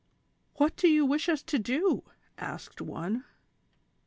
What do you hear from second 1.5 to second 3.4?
do V" asked one.